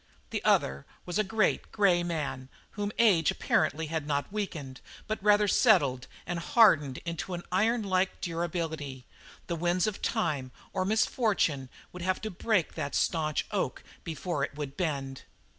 [0.31, 5.47] The other was a great, grey man whom age apparently had not weakened but rather
[5.47, 9.05] settled and hardened into an ironlike durability;
[9.45, 14.55] the winds of time or misfortune would have to break that stanch oak before it
[14.55, 15.21] would bend.